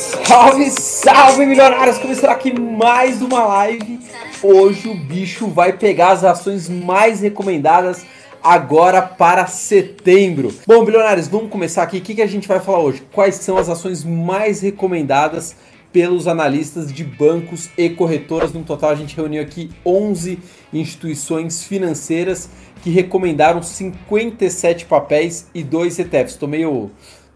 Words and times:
Salve, 0.00 0.70
salve 0.70 1.44
milionários! 1.44 1.98
Começando 1.98 2.30
aqui 2.30 2.58
mais 2.58 3.20
uma 3.20 3.44
live. 3.44 4.00
Hoje 4.42 4.88
o 4.88 4.94
bicho 4.94 5.46
vai 5.48 5.74
pegar 5.74 6.12
as 6.12 6.24
ações 6.24 6.70
mais 6.70 7.20
recomendadas 7.20 8.06
agora 8.42 9.02
para 9.02 9.46
setembro. 9.46 10.50
Bom, 10.66 10.82
bilionários, 10.86 11.28
vamos 11.28 11.50
começar 11.50 11.82
aqui. 11.82 11.98
O 11.98 12.00
que, 12.00 12.14
que 12.14 12.22
a 12.22 12.26
gente 12.26 12.48
vai 12.48 12.58
falar 12.58 12.78
hoje? 12.78 13.02
Quais 13.12 13.34
são 13.34 13.58
as 13.58 13.68
ações 13.68 14.02
mais 14.02 14.62
recomendadas 14.62 15.54
pelos 15.92 16.26
analistas 16.26 16.90
de 16.90 17.04
bancos 17.04 17.68
e 17.76 17.90
corretoras? 17.90 18.54
No 18.54 18.62
total, 18.64 18.90
a 18.90 18.94
gente 18.94 19.14
reuniu 19.14 19.42
aqui 19.42 19.70
11 19.84 20.38
instituições 20.72 21.64
financeiras 21.64 22.48
que 22.82 22.88
recomendaram 22.88 23.62
57 23.62 24.86
papéis 24.86 25.46
e 25.54 25.62
dois 25.62 25.98
ETFs. 25.98 26.36
Tô 26.36 26.46
meio 26.46 26.90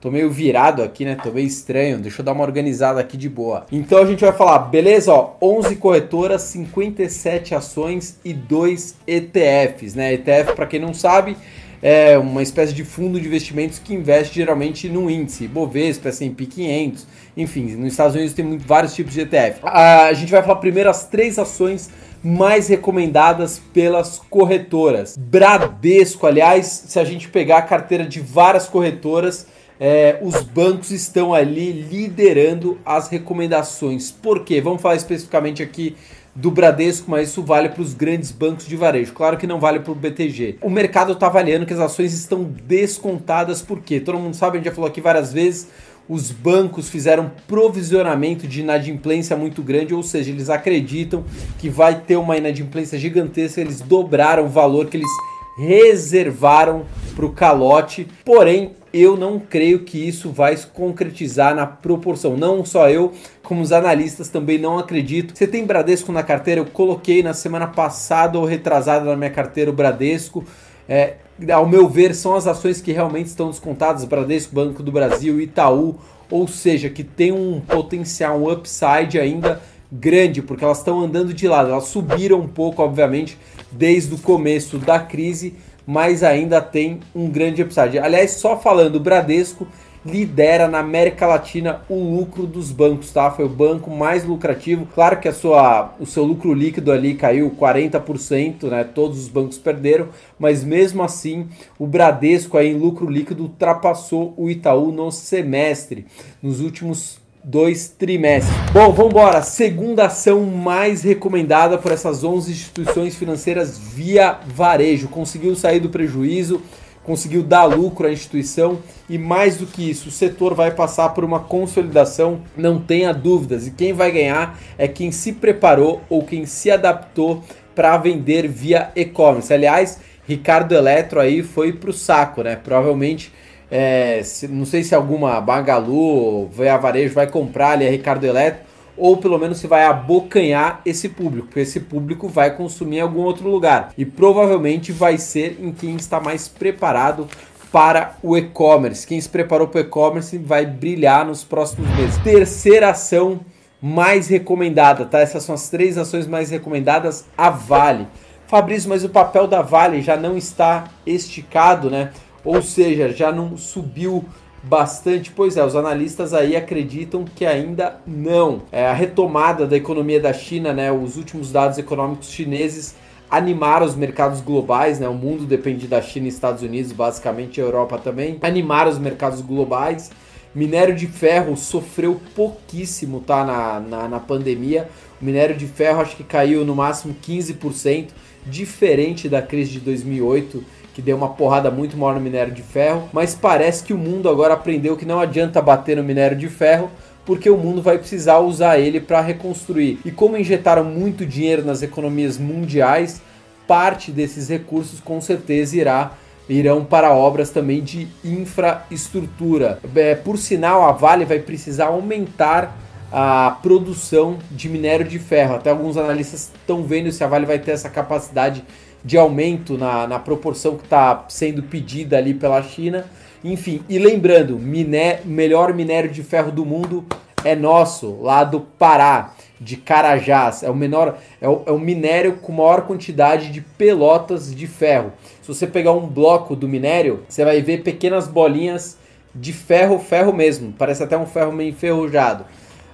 Tô 0.07 0.11
meio 0.13 0.31
virado 0.31 0.85
aqui, 0.85 1.05
né? 1.05 1.17
Tô 1.21 1.33
meio 1.33 1.49
estranho. 1.49 1.99
Deixa 1.99 2.21
eu 2.21 2.25
dar 2.25 2.31
uma 2.31 2.45
organizada 2.45 3.01
aqui 3.01 3.17
de 3.17 3.29
boa. 3.29 3.67
Então 3.73 3.99
a 3.99 4.07
gente 4.07 4.21
vai 4.21 4.33
falar, 4.33 4.61
beleza? 4.61 5.13
Ó, 5.13 5.33
11 5.43 5.75
corretoras, 5.75 6.43
57 6.43 7.57
ações 7.57 8.17
e 8.25 8.33
2 8.33 8.95
ETFs, 9.05 9.97
né? 9.97 10.15
ETF, 10.15 10.55
para 10.55 10.65
quem 10.65 10.79
não 10.79 10.95
sabe, 10.95 11.37
é 11.83 12.17
uma 12.17 12.41
espécie 12.41 12.73
de 12.73 12.85
fundo 12.85 13.21
de 13.21 13.27
investimentos 13.27 13.81
que 13.81 13.95
investe 13.95 14.37
geralmente 14.37 14.89
no 14.89 15.11
índice, 15.11 15.49
Bovespa, 15.49 16.11
S&P 16.11 16.47
500, 16.47 17.05
enfim, 17.37 17.75
nos 17.75 17.91
Estados 17.91 18.15
Unidos 18.15 18.33
tem 18.33 18.59
vários 18.59 18.95
tipos 18.95 19.13
de 19.13 19.23
ETF. 19.23 19.59
A 19.65 20.13
gente 20.13 20.31
vai 20.31 20.41
falar 20.41 20.61
primeiro 20.61 20.89
as 20.89 21.09
três 21.09 21.37
ações 21.37 21.91
mais 22.23 22.69
recomendadas 22.69 23.61
pelas 23.75 24.21
corretoras. 24.31 25.17
Bradesco, 25.19 26.29
aliás, 26.29 26.85
se 26.87 27.01
a 27.01 27.05
gente 27.05 27.29
pegar 27.29 27.59
a 27.59 27.63
carteira 27.63 28.05
de 28.05 28.21
várias 28.21 28.69
corretoras, 28.69 29.49
é, 29.79 30.19
os 30.23 30.43
bancos 30.43 30.91
estão 30.91 31.35
ali 31.35 31.73
liderando 31.73 32.79
as 32.85 33.09
recomendações. 33.09 34.11
Por 34.11 34.45
quê? 34.45 34.61
Vamos 34.61 34.81
falar 34.81 34.97
especificamente 34.97 35.63
aqui 35.63 35.97
do 36.35 36.51
Bradesco, 36.51 37.11
mas 37.11 37.31
isso 37.31 37.43
vale 37.43 37.71
para 37.71 37.81
os 37.81 37.95
grandes 37.95 38.31
bancos 38.31 38.67
de 38.67 38.77
varejo. 38.77 39.13
Claro 39.15 39.39
que 39.39 39.47
não 39.47 39.59
vale 39.59 39.81
para 39.81 39.93
o 39.93 39.95
BTG. 39.95 40.59
O 40.61 40.69
mercado 40.69 41.13
está 41.13 41.27
avaliando 41.27 41.65
que 41.65 41.73
as 41.73 41.81
ações 41.81 42.13
estão 42.13 42.45
descontadas, 42.45 43.63
por 43.63 43.81
quê? 43.81 43.99
Todo 43.99 44.19
mundo 44.19 44.35
sabe, 44.35 44.57
a 44.57 44.59
gente 44.59 44.67
já 44.67 44.75
falou 44.75 44.89
aqui 44.89 45.01
várias 45.01 45.33
vezes, 45.33 45.69
os 46.09 46.31
bancos 46.31 46.91
fizeram 46.91 47.33
provisionamento 47.49 48.47
de 48.47 48.61
inadimplência 48.61 49.35
muito 49.35 49.63
grande, 49.63 49.95
ou 49.95 50.03
seja, 50.03 50.31
eles 50.31 50.51
acreditam 50.51 51.25
que 51.59 51.71
vai 51.71 52.01
ter 52.01 52.17
uma 52.17 52.37
inadimplência 52.37 52.99
gigantesca, 52.99 53.61
eles 53.61 53.81
dobraram 53.81 54.45
o 54.45 54.49
valor 54.49 54.87
que 54.87 54.99
eles 54.99 55.11
reservaram 55.57 56.85
para 57.15 57.25
o 57.25 57.33
calote, 57.33 58.07
porém 58.25 58.73
eu 59.01 59.17
não 59.17 59.39
creio 59.39 59.81
que 59.81 59.99
isso 59.99 60.31
vai 60.31 60.57
se 60.57 60.67
concretizar 60.67 61.55
na 61.55 61.67
proporção. 61.67 62.37
Não 62.37 62.65
só 62.65 62.89
eu, 62.89 63.13
como 63.43 63.61
os 63.61 63.73
analistas 63.73 64.29
também 64.29 64.59
não 64.59 64.79
acredito. 64.79 65.37
Você 65.37 65.47
tem 65.47 65.65
Bradesco 65.65 66.13
na 66.13 66.23
carteira? 66.23 66.61
Eu 66.61 66.67
coloquei 66.67 67.23
na 67.23 67.35
semana 67.35 67.67
passada 67.67 68.39
ou 68.39 68.45
retrasada 68.45 69.05
na 69.05 69.17
minha 69.17 69.31
carteira 69.31 69.71
o 69.71 69.75
Bradesco. 69.75 70.45
É, 70.89 71.15
ao 71.53 71.69
meu 71.69 71.89
ver, 71.89 72.15
são 72.15 72.35
as 72.35 72.47
ações 72.47 72.81
que 72.81 72.93
realmente 72.93 73.27
estão 73.27 73.51
descontadas: 73.51 74.05
Bradesco, 74.05 74.55
Banco 74.55 74.83
do 74.83 74.93
Brasil, 74.93 75.41
Itaú, 75.41 75.97
ou 76.31 76.49
seja, 76.49 76.89
que 76.89 77.05
tem 77.05 77.33
um 77.33 77.61
potencial, 77.61 78.51
upside 78.51 79.19
ainda 79.19 79.61
grande, 79.91 80.43
porque 80.43 80.65
elas 80.65 80.79
estão 80.79 81.01
andando 81.01 81.33
de 81.33 81.47
lado. 81.47 81.71
Elas 81.71 81.85
subiram 81.85 82.41
um 82.41 82.49
pouco, 82.49 82.83
obviamente, 82.83 83.39
desde 83.71 84.15
o 84.15 84.19
começo 84.19 84.79
da 84.79 84.99
crise, 84.99 85.55
mas 85.87 86.23
ainda 86.23 86.61
tem 86.61 87.01
um 87.15 87.31
grande 87.31 87.63
upside. 87.63 87.99
Aliás, 87.99 88.33
só 88.33 88.57
falando, 88.59 88.97
o 88.97 89.01
Bradesco 89.01 89.67
lidera 90.07 90.69
na 90.69 90.79
América 90.79 91.27
Latina 91.27 91.83
o 91.89 92.17
lucro 92.17 92.47
dos 92.47 92.71
bancos, 92.71 93.11
tá? 93.11 93.31
Foi 93.31 93.45
o 93.45 93.49
banco 93.49 93.91
mais 93.91 94.25
lucrativo. 94.25 94.87
Claro 94.95 95.19
que 95.19 95.29
a 95.29 95.33
sua, 95.33 95.95
o 95.99 96.07
seu 96.07 96.25
lucro 96.25 96.55
líquido 96.55 96.93
ali 96.93 97.15
caiu 97.15 97.51
40%, 97.51 98.65
né? 98.69 98.85
Todos 98.85 99.19
os 99.19 99.29
bancos 99.29 99.59
perderam, 99.59 100.09
mas 100.39 100.63
mesmo 100.63 101.03
assim, 101.03 101.49
o 101.79 101.87
Bradesco 101.87 102.57
aí 102.57 102.69
em 102.69 102.79
lucro 102.79 103.09
líquido 103.09 103.43
ultrapassou 103.45 104.33
o 104.37 104.49
Itaú 104.49 104.93
no 104.93 105.11
semestre. 105.11 106.07
Nos 106.43 106.61
últimos 106.61 107.19
dois 107.49 107.87
trimestres. 107.87 108.53
Bom, 108.73 108.93
vamos 108.93 109.13
embora. 109.13 109.41
Segunda 109.41 110.07
ação 110.07 110.43
mais 110.43 111.03
recomendada 111.03 111.79
por 111.79 111.93
essas 111.93 112.25
11 112.25 112.51
instituições 112.51 113.15
financeiras 113.15 113.79
via 113.79 114.41
varejo. 114.49 115.07
Conseguiu 115.07 115.55
sair 115.55 115.79
do 115.79 115.89
prejuízo, 115.89 116.61
conseguiu 117.05 117.45
dar 117.45 117.63
lucro 117.67 118.09
à 118.09 118.13
instituição 118.13 118.81
e 119.09 119.17
mais 119.17 119.59
do 119.59 119.67
que 119.67 119.89
isso, 119.89 120.09
o 120.09 120.13
setor 120.13 120.55
vai 120.55 120.73
passar 120.73 121.11
por 121.11 121.23
uma 121.25 121.39
consolidação, 121.39 122.41
não 122.57 122.81
tenha 122.81 123.15
dúvidas. 123.15 123.69
E 123.69 123.71
quem 123.71 123.93
vai 123.93 124.11
ganhar 124.11 124.59
é 124.77 124.89
quem 124.89 125.13
se 125.13 125.33
preparou 125.33 126.03
ou 126.09 126.25
quem 126.25 126.47
se 126.47 126.69
adaptou 126.69 127.45
para 127.77 127.97
vender 127.97 128.49
via 128.49 128.91
e-commerce. 128.97 129.55
Aliás, 129.55 130.01
Ricardo 130.27 130.75
Eletro 130.75 131.21
aí 131.21 131.45
foi 131.45 131.73
para 131.73 131.91
o 131.91 131.93
saco, 131.93 132.43
né? 132.43 132.57
Provavelmente 132.57 133.31
é, 133.71 134.23
se, 134.23 134.47
não 134.49 134.65
sei 134.65 134.83
se 134.83 134.95
alguma 134.95 135.41
Bagalu, 135.41 136.49
a 136.73 136.77
Varejo 136.77 137.15
vai 137.15 137.27
comprar 137.27 137.71
ali 137.71 137.87
a 137.87 137.91
Ricardo 137.91 138.25
Eletro, 138.25 138.65
ou 138.97 139.17
pelo 139.17 139.39
menos 139.39 139.59
se 139.59 139.67
vai 139.67 139.85
abocanhar 139.85 140.81
esse 140.85 141.09
público, 141.09 141.49
porque 141.49 141.61
esse 141.61 141.81
público 141.81 142.29
vai 142.29 142.57
consumir 142.57 142.99
em 142.99 143.01
algum 143.01 143.23
outro 143.23 143.49
lugar. 143.49 143.93
E 143.97 144.05
provavelmente 144.05 144.91
vai 144.91 145.19
ser 145.19 145.59
em 145.61 145.73
quem 145.73 145.97
está 145.97 146.19
mais 146.19 146.49
preparado 146.49 147.29
para 147.71 148.17
o 148.23 148.37
e-commerce. 148.39 149.07
Quem 149.07 149.21
se 149.21 149.29
preparou 149.29 149.69
para 149.69 149.79
o 149.79 149.81
e-commerce 149.83 150.39
vai 150.39 150.65
brilhar 150.65 151.27
nos 151.27 151.45
próximos 151.45 151.89
meses. 151.97 152.17
Terceira 152.19 152.91
ação 152.91 153.41
mais 153.83 154.29
recomendada, 154.29 155.05
tá? 155.05 155.21
Essas 155.21 155.43
são 155.43 155.55
as 155.55 155.69
três 155.69 155.99
ações 155.99 156.27
mais 156.27 156.51
recomendadas, 156.51 157.27
a 157.37 157.51
Vale. 157.51 158.07
Fabrício, 158.47 158.89
mas 158.89 159.05
o 159.05 159.09
papel 159.09 159.47
da 159.47 159.61
Vale 159.61 160.01
já 160.01 160.17
não 160.17 160.37
está 160.37 160.85
esticado, 161.05 161.91
né? 161.91 162.13
Ou 162.47 162.63
seja, 162.63 163.13
já 163.13 163.33
não 163.33 163.57
subiu 163.57 164.25
bastante. 164.63 165.33
Pois 165.33 165.57
é, 165.57 165.65
os 165.65 165.77
analistas 165.77 166.33
aí 166.33 166.57
acreditam 166.57 167.25
que 167.25 167.45
ainda 167.45 167.97
não. 168.07 168.63
É, 168.71 168.87
a 168.87 168.93
retomada 168.93 169.67
da 169.67 169.77
economia 169.77 170.21
da 170.21 170.33
China, 170.33 170.73
né, 170.73 170.91
os 170.93 171.17
últimos 171.17 171.53
dados 171.53 171.77
econômicos 171.77 172.31
chineses 172.31 172.95
animaram 173.29 173.85
os 173.85 173.97
mercados 173.97 174.41
globais, 174.41 175.01
né? 175.01 175.09
O 175.09 175.15
mundo 175.15 175.45
depende 175.45 175.89
da 175.89 176.01
China 176.01 176.27
e 176.27 176.29
Estados 176.29 176.63
Unidos, 176.63 176.93
basicamente 176.93 177.61
a 177.61 177.65
Europa 177.65 177.99
também. 177.99 178.39
Animaram 178.41 178.91
os 178.91 178.99
mercados 178.99 179.41
globais. 179.41 180.11
Minério 180.55 180.95
de 180.95 181.07
ferro 181.07 181.57
sofreu 181.57 182.21
pouquíssimo, 182.35 183.21
tá? 183.21 183.45
Na, 183.45 183.81
na, 183.81 184.09
na 184.09 184.21
pandemia. 184.21 184.89
O 185.21 185.25
minério 185.25 185.57
de 185.57 185.67
ferro 185.67 186.01
acho 186.01 186.17
que 186.17 186.23
caiu 186.23 186.65
no 186.65 186.77
máximo 186.77 187.17
15%, 187.21 188.11
diferente 188.47 189.29
da 189.29 189.43
crise 189.43 189.73
de 189.73 189.81
2008 189.81 190.65
que 190.97 191.03
deu 191.03 191.15
uma 191.15 191.29
porrada 191.29 191.71
muito 191.71 191.95
maior 191.95 192.15
no 192.15 192.21
minério 192.23 192.55
de 192.55 192.63
ferro, 192.63 193.07
mas 193.13 193.35
parece 193.35 193.85
que 193.85 193.93
o 193.93 193.99
mundo 193.99 194.31
agora 194.31 194.55
aprendeu 194.55 194.97
que 194.97 195.05
não 195.05 195.21
adianta 195.21 195.61
bater 195.61 195.95
no 195.99 196.03
minério 196.03 196.39
de 196.39 196.49
ferro, 196.49 196.91
porque 197.27 197.51
o 197.51 197.59
mundo 197.59 197.83
vai 197.83 197.99
precisar 197.99 198.39
usar 198.39 198.79
ele 198.79 198.99
para 198.99 199.21
reconstruir. 199.21 199.99
E 200.07 200.11
como 200.11 200.39
injetaram 200.39 200.85
muito 200.85 201.27
dinheiro 201.27 201.63
nas 201.63 201.83
economias 201.83 202.39
mundiais, 202.39 203.21
parte 203.67 204.11
desses 204.11 204.49
recursos 204.49 204.99
com 204.99 205.21
certeza 205.21 205.77
irá 205.77 206.13
irão 206.49 206.85
para 206.85 207.13
obras 207.13 207.51
também 207.51 207.83
de 207.83 208.09
infraestrutura. 208.25 209.79
É, 209.95 210.15
por 210.15 210.39
sinal, 210.39 210.85
a 210.85 210.93
Vale 210.93 211.25
vai 211.25 211.41
precisar 211.41 211.87
aumentar 211.87 212.86
a 213.13 213.59
produção 213.63 214.39
de 214.51 214.69
minério 214.69 215.07
de 215.07 215.19
ferro. 215.19 215.55
Até 215.55 215.71
alguns 215.71 215.97
analistas 215.97 216.53
estão 216.55 216.83
vendo 216.83 217.11
se 217.13 217.23
a 217.23 217.27
Vale 217.27 217.47
vai 217.47 217.59
ter 217.59 217.73
essa 217.73 217.89
capacidade 217.89 218.65
de 219.05 219.17
aumento 219.17 219.79
na, 219.79 220.07
na 220.07 220.19
proporção 220.19 220.77
que 220.77 220.85
está 220.85 221.25
sendo 221.29 221.63
pedida 221.63 222.19
ali 222.19 222.35
pela 222.35 222.63
China. 222.63 223.05
Enfim, 223.45 223.83
e 223.89 223.99
lembrando, 223.99 224.59
miné, 224.59 225.21
melhor 225.25 225.73
minério 225.73 226.11
de 226.11 226.23
ferro 226.23 226.51
do 226.51 226.65
mundo 226.65 227.05
é 227.45 227.55
nosso, 227.55 228.19
lá 228.21 228.43
do 228.43 228.61
Pará, 228.61 229.35
de 229.61 229.77
Carajás. 229.77 230.65
É 230.65 230.71
o 230.71 230.75
menor, 230.75 231.17
é 231.41 231.49
o, 231.49 231.63
é 231.67 231.71
o 231.71 231.79
minério 231.79 232.39
com 232.43 232.51
maior 232.51 232.83
quantidade 232.83 233.53
de 233.53 233.61
pelotas 233.61 234.53
de 234.53 234.67
ferro. 234.67 235.13
Se 235.41 235.47
você 235.47 235.67
pegar 235.67 235.93
um 235.93 236.09
bloco 236.09 236.57
do 236.57 236.67
minério, 236.67 237.23
você 237.29 237.45
vai 237.45 237.63
ver 237.63 237.85
pequenas 237.85 238.27
bolinhas 238.27 238.99
de 239.33 239.53
ferro, 239.53 239.99
ferro 240.01 240.33
mesmo. 240.33 240.75
Parece 240.77 241.05
até 241.05 241.17
um 241.17 241.27
ferro 241.27 241.53
meio 241.53 241.71
enferrujado. 241.71 242.45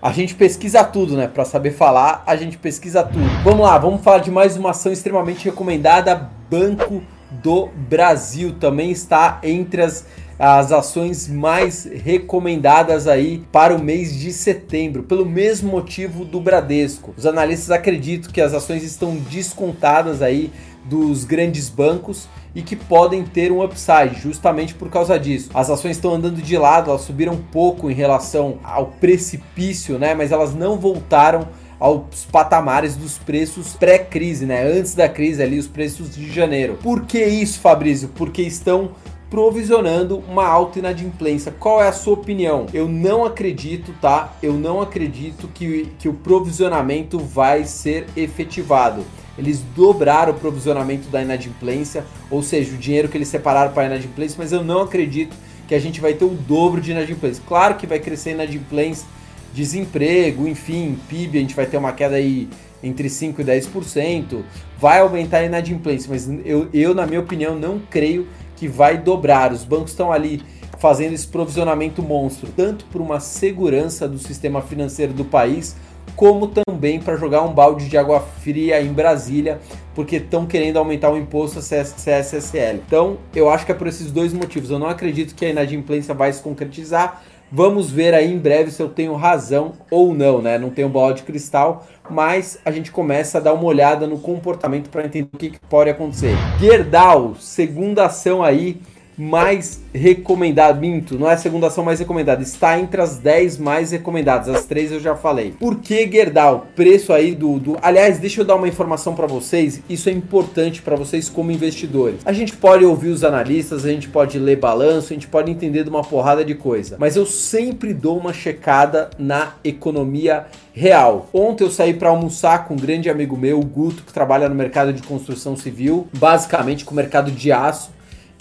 A 0.02 0.10
gente 0.10 0.34
pesquisa 0.34 0.82
tudo, 0.82 1.16
né? 1.16 1.28
Para 1.28 1.44
saber 1.44 1.70
falar, 1.70 2.24
a 2.26 2.34
gente 2.34 2.58
pesquisa 2.58 3.04
tudo. 3.04 3.24
Vamos 3.44 3.60
lá, 3.60 3.78
vamos 3.78 4.02
falar 4.02 4.18
de 4.18 4.32
mais 4.32 4.56
uma 4.56 4.70
ação 4.70 4.90
extremamente 4.90 5.44
recomendada, 5.44 6.28
Banco 6.50 7.00
do 7.30 7.68
Brasil 7.68 8.52
também 8.58 8.90
está 8.90 9.38
entre 9.44 9.80
as, 9.80 10.04
as 10.36 10.72
ações 10.72 11.28
mais 11.28 11.84
recomendadas 11.84 13.06
aí 13.06 13.44
para 13.52 13.76
o 13.76 13.78
mês 13.78 14.12
de 14.18 14.32
setembro, 14.32 15.04
pelo 15.04 15.24
mesmo 15.24 15.70
motivo 15.70 16.24
do 16.24 16.40
Bradesco. 16.40 17.14
Os 17.16 17.24
analistas 17.24 17.70
acreditam 17.70 18.32
que 18.32 18.40
as 18.40 18.52
ações 18.52 18.82
estão 18.82 19.14
descontadas 19.14 20.20
aí 20.20 20.52
dos 20.84 21.22
grandes 21.24 21.68
bancos 21.68 22.28
e 22.54 22.62
que 22.62 22.76
podem 22.76 23.24
ter 23.24 23.50
um 23.50 23.62
upside 23.62 24.20
justamente 24.20 24.74
por 24.74 24.90
causa 24.90 25.18
disso. 25.18 25.50
As 25.54 25.70
ações 25.70 25.96
estão 25.96 26.14
andando 26.14 26.42
de 26.42 26.58
lado, 26.58 26.90
elas 26.90 27.02
subiram 27.02 27.34
um 27.34 27.42
pouco 27.42 27.90
em 27.90 27.94
relação 27.94 28.58
ao 28.62 28.86
precipício, 28.86 29.98
né? 29.98 30.14
Mas 30.14 30.32
elas 30.32 30.54
não 30.54 30.78
voltaram 30.78 31.48
aos 31.80 32.24
patamares 32.30 32.94
dos 32.94 33.18
preços 33.18 33.74
pré-crise, 33.74 34.46
né? 34.46 34.62
Antes 34.62 34.94
da 34.94 35.08
crise 35.08 35.42
ali, 35.42 35.58
os 35.58 35.66
preços 35.66 36.14
de 36.14 36.30
janeiro. 36.30 36.78
Por 36.82 37.04
que 37.06 37.24
isso, 37.24 37.58
Fabrício? 37.58 38.08
Porque 38.14 38.42
estão 38.42 38.90
provisionando 39.32 40.22
uma 40.28 40.46
alta 40.46 40.78
inadimplência. 40.78 41.50
Qual 41.50 41.82
é 41.82 41.88
a 41.88 41.92
sua 41.92 42.12
opinião? 42.12 42.66
Eu 42.74 42.86
não 42.86 43.24
acredito, 43.24 43.94
tá? 43.98 44.36
Eu 44.42 44.52
não 44.52 44.80
acredito 44.80 45.48
que, 45.54 45.88
que 45.98 46.06
o 46.06 46.12
provisionamento 46.12 47.18
vai 47.18 47.64
ser 47.64 48.06
efetivado. 48.14 49.02
Eles 49.38 49.60
dobraram 49.74 50.32
o 50.32 50.36
provisionamento 50.36 51.08
da 51.08 51.22
inadimplência, 51.22 52.04
ou 52.30 52.42
seja, 52.42 52.74
o 52.74 52.78
dinheiro 52.78 53.08
que 53.08 53.16
eles 53.16 53.28
separaram 53.28 53.72
para 53.72 53.84
a 53.84 53.86
inadimplência, 53.86 54.36
mas 54.38 54.52
eu 54.52 54.62
não 54.62 54.82
acredito 54.82 55.36
que 55.66 55.74
a 55.74 55.78
gente 55.78 56.00
vai 56.00 56.14
ter 56.14 56.24
o 56.24 56.30
dobro 56.30 56.80
de 56.80 56.90
inadimplência. 56.90 57.42
Claro 57.46 57.76
que 57.76 57.86
vai 57.86 57.98
crescer 57.98 58.32
inadimplência, 58.32 59.06
desemprego, 59.54 60.46
enfim, 60.46 60.98
PIB, 61.08 61.38
a 61.38 61.40
gente 61.40 61.54
vai 61.54 61.66
ter 61.66 61.76
uma 61.76 61.92
queda 61.92 62.16
aí 62.16 62.48
entre 62.82 63.08
5% 63.08 63.38
e 63.38 63.44
10%, 63.44 64.42
vai 64.78 65.00
aumentar 65.00 65.38
a 65.38 65.44
inadimplência, 65.44 66.08
mas 66.10 66.28
eu, 66.44 66.68
eu, 66.74 66.94
na 66.94 67.06
minha 67.06 67.20
opinião, 67.20 67.54
não 67.54 67.78
creio 67.78 68.26
que 68.56 68.66
vai 68.66 68.98
dobrar. 68.98 69.52
Os 69.52 69.64
bancos 69.64 69.92
estão 69.92 70.12
ali 70.12 70.42
fazendo 70.78 71.12
esse 71.12 71.28
provisionamento 71.28 72.02
monstro, 72.02 72.48
tanto 72.56 72.84
por 72.86 73.00
uma 73.00 73.20
segurança 73.20 74.08
do 74.08 74.18
sistema 74.18 74.60
financeiro 74.60 75.12
do 75.12 75.24
país, 75.24 75.76
como 76.16 76.48
também 76.48 77.00
para 77.00 77.16
jogar 77.16 77.42
um 77.42 77.52
balde 77.52 77.88
de 77.88 77.96
água 77.96 78.20
fria 78.20 78.80
em 78.80 78.92
Brasília, 78.92 79.60
porque 79.94 80.16
estão 80.16 80.46
querendo 80.46 80.78
aumentar 80.78 81.10
o 81.10 81.16
imposto 81.16 81.60
CSSL. 81.60 82.80
Então, 82.86 83.18
eu 83.34 83.50
acho 83.50 83.66
que 83.66 83.72
é 83.72 83.74
por 83.74 83.86
esses 83.86 84.10
dois 84.10 84.32
motivos. 84.32 84.70
Eu 84.70 84.78
não 84.78 84.88
acredito 84.88 85.34
que 85.34 85.44
a 85.44 85.50
inadimplência 85.50 86.14
vai 86.14 86.32
se 86.32 86.42
concretizar. 86.42 87.22
Vamos 87.50 87.90
ver 87.90 88.14
aí 88.14 88.32
em 88.32 88.38
breve 88.38 88.70
se 88.70 88.82
eu 88.82 88.88
tenho 88.88 89.14
razão 89.14 89.72
ou 89.90 90.14
não, 90.14 90.40
né? 90.40 90.58
Não 90.58 90.70
tenho 90.70 90.88
bola 90.88 91.12
de 91.12 91.22
cristal, 91.22 91.86
mas 92.08 92.58
a 92.64 92.70
gente 92.70 92.90
começa 92.90 93.36
a 93.36 93.40
dar 93.42 93.52
uma 93.52 93.64
olhada 93.64 94.06
no 94.06 94.18
comportamento 94.18 94.88
para 94.88 95.04
entender 95.04 95.28
o 95.30 95.36
que, 95.36 95.50
que 95.50 95.60
pode 95.68 95.90
acontecer. 95.90 96.34
Gerdau, 96.58 97.34
segunda 97.38 98.06
ação 98.06 98.42
aí 98.42 98.80
mais 99.16 99.80
recomendada, 99.94 100.78
minto, 100.78 101.18
não 101.18 101.28
é 101.28 101.34
a 101.34 101.38
segunda 101.38 101.66
ação 101.66 101.84
mais 101.84 101.98
recomendada, 101.98 102.42
está 102.42 102.78
entre 102.78 103.00
as 103.00 103.18
10 103.18 103.58
mais 103.58 103.92
recomendadas, 103.92 104.48
as 104.48 104.64
três 104.64 104.90
eu 104.90 105.00
já 105.00 105.14
falei. 105.14 105.54
Por 105.58 105.80
que 105.80 106.10
Gerdau? 106.10 106.66
Preço 106.74 107.12
aí 107.12 107.34
do, 107.34 107.58
do... 107.58 107.78
Aliás, 107.82 108.18
deixa 108.18 108.40
eu 108.40 108.44
dar 108.44 108.56
uma 108.56 108.68
informação 108.68 109.14
para 109.14 109.26
vocês, 109.26 109.82
isso 109.88 110.08
é 110.08 110.12
importante 110.12 110.82
para 110.82 110.96
vocês 110.96 111.28
como 111.28 111.52
investidores. 111.52 112.20
A 112.24 112.32
gente 112.32 112.56
pode 112.56 112.84
ouvir 112.84 113.08
os 113.08 113.24
analistas, 113.24 113.84
a 113.84 113.90
gente 113.90 114.08
pode 114.08 114.38
ler 114.38 114.56
balanço, 114.56 115.12
a 115.12 115.14
gente 115.14 115.28
pode 115.28 115.50
entender 115.50 115.84
de 115.84 115.90
uma 115.90 116.02
porrada 116.02 116.44
de 116.44 116.54
coisa, 116.54 116.96
mas 116.98 117.16
eu 117.16 117.26
sempre 117.26 117.92
dou 117.92 118.18
uma 118.18 118.32
checada 118.32 119.10
na 119.18 119.54
economia 119.62 120.46
real. 120.72 121.28
Ontem 121.32 121.64
eu 121.64 121.70
saí 121.70 121.94
para 121.94 122.08
almoçar 122.08 122.66
com 122.66 122.74
um 122.74 122.78
grande 122.78 123.10
amigo 123.10 123.36
meu, 123.36 123.60
o 123.60 123.64
Guto, 123.64 124.02
que 124.02 124.12
trabalha 124.12 124.48
no 124.48 124.54
mercado 124.54 124.92
de 124.92 125.02
construção 125.02 125.56
civil, 125.56 126.08
basicamente 126.12 126.84
com 126.84 126.92
o 126.92 126.96
mercado 126.96 127.30
de 127.30 127.52
aço. 127.52 127.90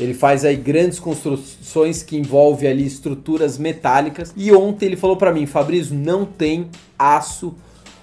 Ele 0.02 0.16
faz 0.16 0.44
aí 0.44 0.56
grandes 0.56 1.00
construções 1.00 2.02
que 2.02 2.18
envolvem 2.18 2.70
ali 2.70 2.86
estruturas 2.86 3.58
metálicas. 3.58 4.34
E 4.36 4.52
ontem 4.52 4.88
ele 4.88 4.96
falou 4.96 5.16
para 5.16 5.32
mim, 5.32 5.46
Fabrício, 5.46 5.94
não 5.94 6.26
tem 6.26 6.70
aço 6.98 7.54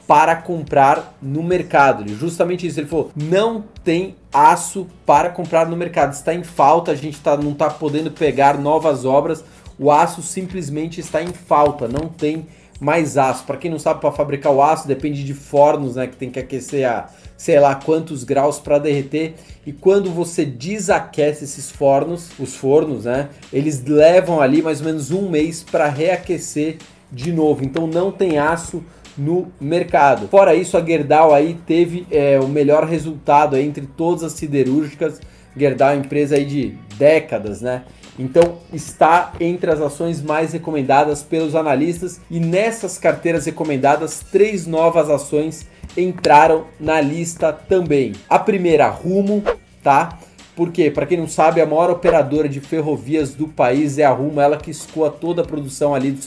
para 0.06 0.36
comprar 0.36 1.18
no 1.20 1.42
mercado. 1.42 2.08
Justamente 2.14 2.66
isso, 2.66 2.78
ele 2.78 2.86
falou, 2.86 3.10
não 3.16 3.64
tem 3.82 4.14
aço 4.32 4.86
para 5.04 5.28
comprar 5.28 5.68
no 5.68 5.76
mercado. 5.76 6.12
Está 6.12 6.32
em 6.32 6.44
falta, 6.44 6.92
a 6.92 6.94
gente 6.94 7.18
tá, 7.20 7.36
não 7.36 7.50
está 7.50 7.68
podendo 7.68 8.10
pegar 8.10 8.58
novas 8.58 9.04
obras. 9.04 9.44
O 9.78 9.90
aço 9.90 10.22
simplesmente 10.22 11.00
está 11.00 11.22
em 11.22 11.32
falta, 11.32 11.88
não 11.88 12.08
tem 12.08 12.46
mais 12.80 13.18
aço. 13.18 13.44
Para 13.44 13.56
quem 13.56 13.70
não 13.70 13.78
sabe, 13.78 14.00
para 14.00 14.12
fabricar 14.12 14.52
o 14.52 14.62
aço 14.62 14.86
depende 14.86 15.24
de 15.24 15.34
fornos, 15.34 15.96
né, 15.96 16.06
que 16.06 16.16
tem 16.16 16.30
que 16.30 16.38
aquecer 16.38 16.88
a 16.88 17.08
sei 17.36 17.60
lá 17.60 17.76
quantos 17.76 18.24
graus 18.24 18.58
para 18.58 18.78
derreter. 18.78 19.34
E 19.64 19.72
quando 19.72 20.10
você 20.10 20.44
desaquece 20.44 21.44
esses 21.44 21.70
fornos, 21.70 22.30
os 22.38 22.56
fornos, 22.56 23.04
né, 23.04 23.28
eles 23.52 23.82
levam 23.84 24.40
ali 24.40 24.60
mais 24.60 24.80
ou 24.80 24.86
menos 24.86 25.10
um 25.10 25.28
mês 25.28 25.62
para 25.62 25.88
reaquecer 25.88 26.78
de 27.10 27.32
novo. 27.32 27.64
Então 27.64 27.86
não 27.86 28.10
tem 28.10 28.38
aço 28.38 28.82
no 29.16 29.48
mercado. 29.60 30.28
Fora 30.28 30.54
isso, 30.54 30.76
a 30.76 30.84
Gerdau 30.84 31.34
aí 31.34 31.58
teve 31.66 32.06
é, 32.10 32.38
o 32.38 32.48
melhor 32.48 32.84
resultado 32.84 33.56
entre 33.56 33.86
todas 33.86 34.22
as 34.22 34.32
siderúrgicas. 34.32 35.20
Gerdau 35.56 35.90
é 35.90 35.96
empresa 35.96 36.36
aí 36.36 36.44
de 36.44 36.78
décadas, 36.96 37.60
né? 37.60 37.82
Então 38.18 38.58
está 38.72 39.32
entre 39.38 39.70
as 39.70 39.80
ações 39.80 40.20
mais 40.20 40.52
recomendadas 40.52 41.22
pelos 41.22 41.54
analistas 41.54 42.20
e 42.30 42.40
nessas 42.40 42.98
carteiras 42.98 43.46
recomendadas 43.46 44.20
três 44.32 44.66
novas 44.66 45.08
ações 45.08 45.66
entraram 45.96 46.64
na 46.80 47.00
lista 47.00 47.52
também. 47.52 48.12
A 48.28 48.38
primeira, 48.38 48.88
Rumo, 48.88 49.42
tá? 49.82 50.18
Porque, 50.54 50.90
para 50.90 51.06
quem 51.06 51.16
não 51.16 51.28
sabe, 51.28 51.60
a 51.60 51.66
maior 51.66 51.88
operadora 51.88 52.48
de 52.48 52.58
ferrovias 52.58 53.32
do 53.32 53.46
país 53.46 53.96
é 53.96 54.04
a 54.04 54.10
Rumo, 54.10 54.40
ela 54.40 54.56
que 54.56 54.72
escoa 54.72 55.08
toda 55.08 55.42
a 55.42 55.44
produção 55.44 55.94
ali 55.94 56.10
do 56.10 56.20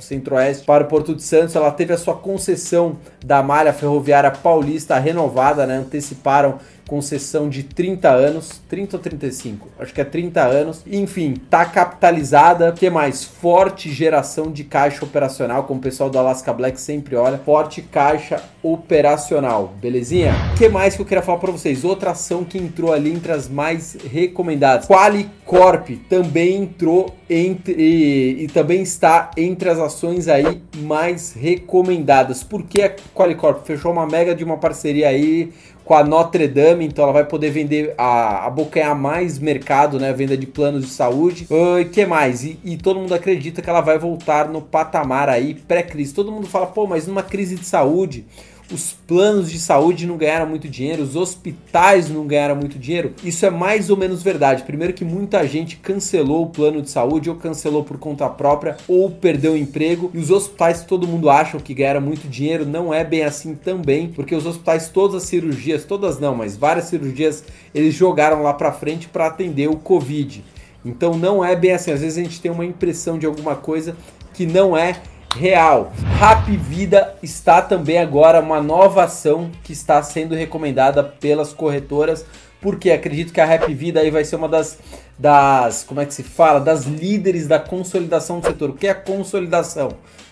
centro-oeste 0.00 0.64
para 0.64 0.82
o 0.82 0.88
Porto 0.88 1.14
de 1.14 1.22
Santos. 1.22 1.54
Ela 1.54 1.70
teve 1.70 1.92
a 1.92 1.96
sua 1.96 2.16
concessão 2.16 2.98
da 3.24 3.44
malha 3.44 3.72
ferroviária 3.72 4.32
paulista 4.32 4.98
renovada, 4.98 5.64
né? 5.68 5.76
Anteciparam 5.76 6.58
concessão 6.86 7.48
de 7.48 7.62
30 7.62 8.08
anos, 8.08 8.60
30 8.68 8.96
ou 8.96 9.02
35, 9.02 9.68
acho 9.78 9.92
que 9.92 10.00
é 10.00 10.04
30 10.04 10.42
anos. 10.42 10.82
Enfim, 10.86 11.34
tá 11.50 11.64
capitalizada. 11.64 12.72
que 12.72 12.88
mais? 12.88 13.24
Forte 13.24 13.92
geração 13.92 14.50
de 14.50 14.64
caixa 14.64 15.04
operacional, 15.04 15.64
como 15.64 15.80
o 15.80 15.82
pessoal 15.82 16.08
do 16.08 16.18
Alaska 16.18 16.52
Black 16.52 16.80
sempre 16.80 17.16
olha. 17.16 17.38
Forte 17.38 17.82
caixa 17.82 18.42
operacional, 18.62 19.74
belezinha? 19.80 20.32
que 20.56 20.68
mais 20.68 20.96
que 20.96 21.02
eu 21.02 21.06
queria 21.06 21.22
falar 21.22 21.38
para 21.38 21.52
vocês? 21.52 21.84
Outra 21.84 22.12
ação 22.12 22.44
que 22.44 22.58
entrou 22.58 22.92
ali 22.92 23.12
entre 23.12 23.32
as 23.32 23.48
mais 23.48 23.96
recomendadas. 24.10 24.86
Qualicorp 24.86 25.90
também 26.08 26.62
entrou 26.62 27.14
entre 27.28 27.74
e, 27.74 28.44
e 28.44 28.46
também 28.48 28.82
está 28.82 29.30
entre 29.36 29.68
as 29.68 29.78
ações 29.78 30.28
aí 30.28 30.62
mais 30.78 31.32
recomendadas. 31.32 32.42
Por 32.42 32.62
que 32.62 32.82
a 32.82 32.94
Qualicorp 33.14 33.64
fechou 33.66 33.92
uma 33.92 34.06
mega 34.06 34.34
de 34.34 34.44
uma 34.44 34.56
parceria 34.56 35.08
aí 35.08 35.52
com 35.86 35.94
a 35.94 36.02
Notre 36.02 36.48
Dame, 36.48 36.75
então 36.84 37.04
ela 37.04 37.12
vai 37.12 37.24
poder 37.24 37.50
vender, 37.50 37.94
a, 37.96 38.46
abocanhar 38.46 38.94
mais 38.94 39.38
mercado, 39.38 39.98
né? 39.98 40.12
Venda 40.12 40.36
de 40.36 40.46
planos 40.46 40.86
de 40.86 40.90
saúde. 40.90 41.46
O 41.50 41.84
que 41.90 42.04
mais? 42.06 42.44
E, 42.44 42.58
e, 42.64 42.76
todo 42.76 43.00
mundo 43.00 43.14
acredita 43.14 43.62
que 43.62 43.70
ela 43.70 43.80
vai 43.80 43.98
voltar 43.98 44.48
no 44.48 44.60
patamar 44.60 45.28
aí 45.28 45.54
pré-crise. 45.54 46.14
Todo 46.14 46.32
mundo 46.32 46.46
fala, 46.46 46.66
pô, 46.66 46.86
mas 46.86 47.06
numa 47.06 47.22
crise 47.22 47.56
de 47.56 47.64
saúde 47.64 48.24
os 48.72 48.92
planos 49.06 49.50
de 49.50 49.58
saúde 49.60 50.06
não 50.06 50.16
ganharam 50.16 50.46
muito 50.46 50.68
dinheiro, 50.68 51.02
os 51.02 51.14
hospitais 51.14 52.10
não 52.10 52.26
ganharam 52.26 52.56
muito 52.56 52.78
dinheiro. 52.78 53.14
Isso 53.22 53.46
é 53.46 53.50
mais 53.50 53.90
ou 53.90 53.96
menos 53.96 54.22
verdade. 54.22 54.64
Primeiro 54.64 54.92
que 54.92 55.04
muita 55.04 55.46
gente 55.46 55.76
cancelou 55.76 56.44
o 56.44 56.50
plano 56.50 56.82
de 56.82 56.90
saúde 56.90 57.30
ou 57.30 57.36
cancelou 57.36 57.84
por 57.84 57.98
conta 57.98 58.28
própria 58.28 58.76
ou 58.88 59.10
perdeu 59.10 59.52
o 59.52 59.56
emprego. 59.56 60.10
E 60.12 60.18
os 60.18 60.30
hospitais 60.30 60.84
todo 60.84 61.06
mundo 61.06 61.30
acha 61.30 61.56
que 61.58 61.74
ganharam 61.74 62.00
muito 62.00 62.28
dinheiro, 62.28 62.66
não 62.66 62.92
é 62.92 63.04
bem 63.04 63.22
assim 63.22 63.54
também, 63.54 64.08
porque 64.08 64.34
os 64.34 64.46
hospitais 64.46 64.88
todas 64.88 65.22
as 65.22 65.28
cirurgias, 65.28 65.84
todas 65.84 66.18
não, 66.18 66.34
mas 66.34 66.56
várias 66.56 66.86
cirurgias, 66.86 67.44
eles 67.74 67.94
jogaram 67.94 68.42
lá 68.42 68.52
para 68.52 68.72
frente 68.72 69.08
para 69.08 69.26
atender 69.26 69.68
o 69.68 69.76
COVID. 69.76 70.44
Então 70.84 71.16
não 71.16 71.44
é 71.44 71.54
bem 71.54 71.72
assim. 71.72 71.92
Às 71.92 72.00
vezes 72.00 72.18
a 72.18 72.22
gente 72.22 72.40
tem 72.40 72.50
uma 72.50 72.64
impressão 72.64 73.18
de 73.18 73.26
alguma 73.26 73.54
coisa 73.54 73.96
que 74.34 74.44
não 74.44 74.76
é 74.76 75.00
real. 75.38 75.92
Rap 76.18 76.50
Vida 76.56 77.14
está 77.22 77.60
também 77.60 77.98
agora 77.98 78.40
uma 78.40 78.60
nova 78.60 79.04
ação 79.04 79.50
que 79.62 79.72
está 79.72 80.02
sendo 80.02 80.34
recomendada 80.34 81.02
pelas 81.02 81.52
corretoras, 81.52 82.24
porque 82.60 82.90
acredito 82.90 83.32
que 83.32 83.40
a 83.40 83.44
Rap 83.44 83.72
Vida 83.74 84.00
aí 84.00 84.10
vai 84.10 84.24
ser 84.24 84.36
uma 84.36 84.48
das 84.48 84.78
das, 85.18 85.82
como 85.84 86.00
é 86.00 86.06
que 86.06 86.12
se 86.12 86.22
fala, 86.22 86.60
das 86.60 86.84
líderes 86.84 87.46
da 87.46 87.58
consolidação 87.58 88.40
do 88.40 88.46
setor. 88.46 88.70
O 88.70 88.74
que 88.74 88.86
é 88.86 88.94
consolidação? 88.94 89.90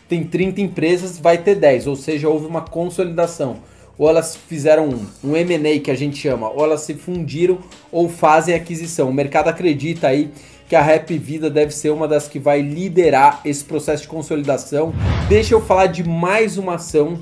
Tem 0.09 0.23
30 0.23 0.61
empresas, 0.61 1.19
vai 1.19 1.39
ter 1.39 1.55
10, 1.55 1.87
ou 1.87 1.97
seja, 1.97 2.29
houve 2.29 2.47
uma 2.47 2.61
consolidação. 2.61 3.57
Ou 3.97 4.09
elas 4.09 4.37
fizeram 4.37 4.89
um, 4.89 5.31
um 5.31 5.37
M&A 5.37 5.81
que 5.81 5.91
a 5.91 5.95
gente 5.95 6.19
chama, 6.19 6.51
ou 6.51 6.65
elas 6.65 6.81
se 6.83 6.95
fundiram 6.95 7.59
ou 7.91 8.09
fazem 8.09 8.55
aquisição. 8.55 9.09
O 9.09 9.15
mercado 9.15 9.49
acredita 9.49 10.09
aí 10.09 10.31
que 10.69 10.77
a 10.77 10.83
Rap 10.83 11.17
Vida 11.19 11.51
deve 11.51 11.73
ser 11.73 11.91
uma 11.91 12.09
das 12.09 12.29
que 12.29 12.39
vai 12.39 12.63
liderar 12.63 13.41
esse 13.45 13.65
processo 13.65 14.03
de 14.03 14.09
consolidação. 14.09 14.93
Deixa 15.29 15.55
eu 15.55 15.61
falar 15.61 15.87
de 15.87 16.03
mais 16.03 16.57
uma 16.59 16.75
ação 16.75 17.19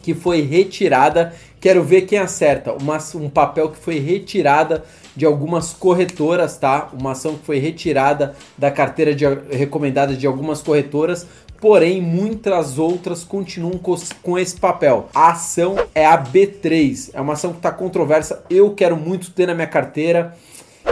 que 0.00 0.14
foi 0.14 0.42
retirada. 0.42 1.32
Quero 1.60 1.82
ver 1.82 2.02
quem 2.02 2.18
acerta. 2.18 2.72
Uma, 2.72 2.98
um 3.14 3.28
papel 3.28 3.70
que 3.70 3.78
foi 3.78 3.98
retirada 3.98 4.84
de 5.14 5.24
algumas 5.24 5.72
corretoras, 5.72 6.56
tá? 6.56 6.88
Uma 6.98 7.12
ação 7.12 7.36
que 7.36 7.44
foi 7.44 7.58
retirada 7.58 8.34
da 8.56 8.70
carteira 8.70 9.14
de, 9.14 9.24
recomendada 9.50 10.14
de 10.16 10.26
algumas 10.26 10.62
corretoras 10.62 11.26
porém 11.62 12.02
muitas 12.02 12.76
outras 12.76 13.22
continuam 13.22 13.80
com 14.20 14.36
esse 14.36 14.56
papel. 14.58 15.08
A 15.14 15.30
ação 15.30 15.76
é 15.94 16.04
a 16.04 16.20
B3, 16.20 17.10
é 17.14 17.20
uma 17.20 17.34
ação 17.34 17.52
que 17.52 17.58
está 17.58 17.70
controversa, 17.70 18.44
eu 18.50 18.74
quero 18.74 18.96
muito 18.96 19.30
ter 19.30 19.46
na 19.46 19.54
minha 19.54 19.68
carteira. 19.68 20.36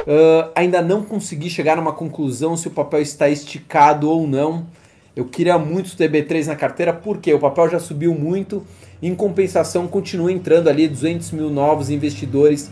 Uh, 0.01 0.51
ainda 0.55 0.81
não 0.81 1.03
consegui 1.03 1.51
chegar 1.51 1.77
numa 1.77 1.93
conclusão 1.93 2.57
se 2.57 2.69
o 2.69 2.71
papel 2.71 3.01
está 3.01 3.29
esticado 3.29 4.09
ou 4.09 4.27
não. 4.27 4.67
Eu 5.15 5.25
queria 5.25 5.59
muito 5.59 5.97
ter 5.97 6.11
B3 6.11 6.47
na 6.47 6.57
carteira, 6.57 6.93
porque 6.93 7.33
o 7.35 7.39
papel 7.39 7.69
já 7.69 7.79
subiu 7.79 8.15
muito. 8.15 8.65
Em 9.03 9.15
compensação, 9.15 9.87
continua 9.87 10.33
entrando 10.33 10.69
ali 10.69 10.87
200 10.87 11.33
mil 11.33 11.51
novos 11.51 11.91
investidores 11.91 12.71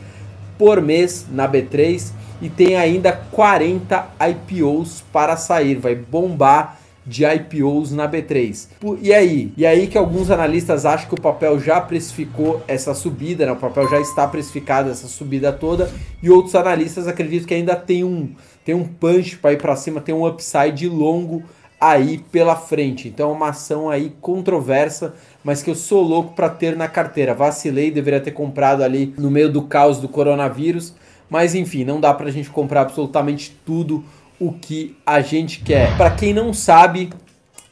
por 0.56 0.80
mês 0.80 1.26
na 1.30 1.49
B3 1.49 2.12
e 2.40 2.49
tem 2.49 2.76
ainda 2.76 3.12
40 3.12 4.08
IPOs 4.30 5.02
para 5.12 5.37
sair. 5.37 5.76
Vai 5.76 5.94
bombar 5.94 6.78
de 7.09 7.25
IPOs 7.25 7.93
na 7.93 8.07
B3. 8.07 8.69
E 9.00 9.15
aí? 9.15 9.50
E 9.57 9.65
aí 9.65 9.87
que 9.87 9.97
alguns 9.97 10.31
analistas 10.31 10.85
acham 10.85 11.09
que 11.09 11.15
o 11.15 11.21
papel 11.21 11.59
já 11.59 11.81
precificou 11.81 12.62
essa 12.69 12.93
subida, 12.93 13.47
né? 13.47 13.53
o 13.53 13.57
papel 13.57 13.88
já 13.88 13.99
está 13.99 14.27
precificado 14.29 14.91
essa 14.91 15.09
subida 15.09 15.50
toda, 15.50 15.91
e 16.23 16.29
outros 16.29 16.55
analistas 16.55 17.09
acreditam 17.09 17.49
que 17.49 17.55
ainda 17.55 17.75
tem 17.75 18.05
um, 18.05 18.31
tem 18.62 18.75
um 18.75 18.85
punch 18.85 19.38
para 19.38 19.55
ir 19.55 19.57
para 19.57 19.75
cima, 19.75 20.03
tem 20.03 20.15
um 20.15 20.27
upside 20.27 20.87
longo 20.87 21.43
aí 21.81 22.19
pela 22.31 22.55
frente. 22.55 23.09
Então 23.09 23.31
é 23.31 23.33
uma 23.33 23.49
ação 23.49 23.88
aí 23.88 24.12
controversa, 24.21 25.15
mas 25.43 25.62
que 25.62 25.71
eu 25.71 25.75
sou 25.75 26.03
louco 26.03 26.35
para 26.35 26.50
ter 26.50 26.77
na 26.77 26.88
carteira. 26.88 27.33
Vacilei, 27.33 27.91
deveria 27.91 28.21
ter 28.21 28.33
comprado 28.33 28.83
ali 28.83 29.15
no 29.17 29.31
meio 29.31 29.50
do 29.50 29.62
caos 29.62 29.99
do 29.99 30.09
coronavírus, 30.09 30.95
mas 31.31 31.55
enfim, 31.55 31.85
não 31.85 32.00
dá 32.00 32.12
para 32.12 32.29
a 32.29 32.33
gente 32.33 32.50
comprar 32.50 32.83
absolutamente 32.83 33.57
tudo 33.65 34.05
o 34.40 34.52
que 34.52 34.97
a 35.04 35.21
gente 35.21 35.61
quer. 35.61 35.97
Para 35.97 36.11
quem 36.11 36.33
não 36.33 36.52
sabe, 36.52 37.11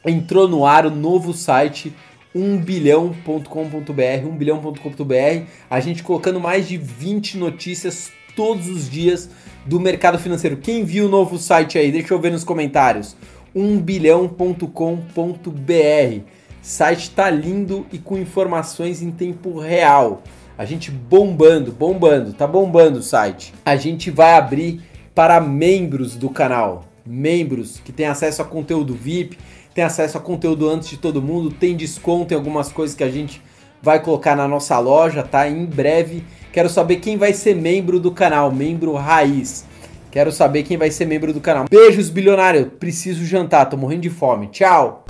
entrou 0.05 0.47
no 0.47 0.65
ar 0.65 0.85
o 0.85 0.91
novo 0.91 1.33
site 1.33 1.93
1bilhão.com.br, 2.35 3.49
1bilhão.com.br, 3.49 5.45
a 5.69 5.79
gente 5.79 6.03
colocando 6.03 6.39
mais 6.39 6.67
de 6.67 6.77
20 6.77 7.37
notícias 7.37 8.11
todos 8.35 8.67
os 8.67 8.89
dias 8.89 9.29
do 9.65 9.79
mercado 9.79 10.19
financeiro. 10.19 10.57
Quem 10.57 10.83
viu 10.83 11.07
o 11.07 11.09
novo 11.09 11.37
site 11.37 11.77
aí? 11.77 11.91
Deixa 11.91 12.13
eu 12.13 12.19
ver 12.19 12.31
nos 12.31 12.43
comentários. 12.43 13.15
1bilhão.com.br. 13.55 16.21
Site 16.61 17.11
tá 17.11 17.29
lindo 17.29 17.85
e 17.91 17.97
com 17.97 18.17
informações 18.17 19.01
em 19.01 19.09
tempo 19.09 19.57
real. 19.57 20.21
A 20.57 20.65
gente 20.65 20.91
bombando, 20.91 21.71
bombando, 21.71 22.33
tá 22.33 22.45
bombando 22.45 22.99
o 22.99 23.03
site. 23.03 23.53
A 23.65 23.75
gente 23.75 24.11
vai 24.11 24.33
abrir 24.33 24.81
para 25.17 25.41
membros 25.41 26.15
do 26.15 26.29
canal. 26.29 26.85
Membros 27.03 27.81
que 27.83 27.91
têm 27.91 28.05
acesso 28.05 28.39
a 28.43 28.45
conteúdo 28.45 28.93
VIP, 28.93 29.35
tem 29.73 29.83
acesso 29.83 30.15
a 30.15 30.21
conteúdo 30.21 30.69
antes 30.69 30.89
de 30.89 30.97
todo 30.97 31.23
mundo, 31.23 31.49
tem 31.49 31.75
desconto 31.75 32.35
em 32.35 32.37
algumas 32.37 32.71
coisas 32.71 32.95
que 32.95 33.03
a 33.03 33.09
gente 33.09 33.41
vai 33.81 33.99
colocar 33.99 34.35
na 34.35 34.47
nossa 34.47 34.77
loja, 34.77 35.23
tá? 35.23 35.49
Em 35.49 35.65
breve. 35.65 36.23
Quero 36.53 36.69
saber 36.69 36.97
quem 36.97 37.17
vai 37.17 37.33
ser 37.33 37.55
membro 37.55 37.99
do 37.99 38.11
canal, 38.11 38.51
membro 38.51 38.93
raiz. 38.93 39.65
Quero 40.11 40.31
saber 40.31 40.61
quem 40.61 40.77
vai 40.77 40.91
ser 40.91 41.07
membro 41.07 41.33
do 41.33 41.41
canal. 41.41 41.65
Beijos, 41.67 42.11
bilionário. 42.11 42.67
Preciso 42.79 43.25
jantar, 43.25 43.65
tô 43.65 43.75
morrendo 43.75 44.01
de 44.01 44.11
fome. 44.11 44.49
Tchau. 44.49 45.03